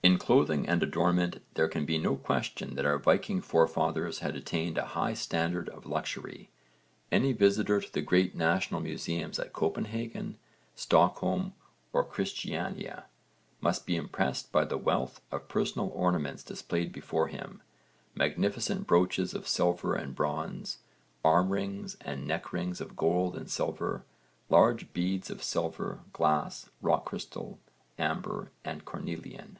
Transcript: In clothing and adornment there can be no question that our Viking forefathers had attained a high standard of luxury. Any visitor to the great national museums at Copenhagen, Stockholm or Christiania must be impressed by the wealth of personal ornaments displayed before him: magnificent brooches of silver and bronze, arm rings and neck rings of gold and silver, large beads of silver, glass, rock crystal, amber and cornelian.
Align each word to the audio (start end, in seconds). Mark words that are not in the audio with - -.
In 0.00 0.16
clothing 0.16 0.66
and 0.66 0.82
adornment 0.82 1.42
there 1.52 1.68
can 1.68 1.84
be 1.84 1.98
no 1.98 2.16
question 2.16 2.76
that 2.76 2.86
our 2.86 2.96
Viking 2.96 3.42
forefathers 3.42 4.20
had 4.20 4.36
attained 4.36 4.78
a 4.78 4.86
high 4.96 5.12
standard 5.12 5.68
of 5.68 5.84
luxury. 5.84 6.48
Any 7.12 7.34
visitor 7.34 7.82
to 7.82 7.92
the 7.92 8.00
great 8.00 8.34
national 8.34 8.80
museums 8.80 9.38
at 9.38 9.52
Copenhagen, 9.52 10.38
Stockholm 10.74 11.52
or 11.92 12.04
Christiania 12.04 13.04
must 13.60 13.84
be 13.84 13.96
impressed 13.96 14.50
by 14.50 14.64
the 14.64 14.78
wealth 14.78 15.20
of 15.30 15.46
personal 15.46 15.88
ornaments 15.90 16.42
displayed 16.42 16.90
before 16.90 17.28
him: 17.28 17.60
magnificent 18.14 18.86
brooches 18.86 19.34
of 19.34 19.46
silver 19.46 19.94
and 19.94 20.14
bronze, 20.14 20.78
arm 21.22 21.50
rings 21.50 21.98
and 22.00 22.26
neck 22.26 22.50
rings 22.50 22.80
of 22.80 22.96
gold 22.96 23.36
and 23.36 23.50
silver, 23.50 24.04
large 24.48 24.90
beads 24.94 25.28
of 25.28 25.42
silver, 25.42 26.00
glass, 26.14 26.70
rock 26.80 27.04
crystal, 27.04 27.58
amber 27.98 28.50
and 28.64 28.86
cornelian. 28.86 29.58